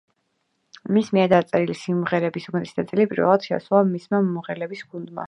მის 0.95 1.11
მიერ 1.17 1.27
დაწერილი 1.33 1.75
სიმღერების 1.81 2.49
უმეტესი 2.53 2.75
ნაწილი 2.81 3.07
პირველად 3.13 3.47
შეასრულა 3.51 3.83
მისმა 3.93 4.23
მომღერლების 4.31 4.87
გუნდმა. 4.95 5.19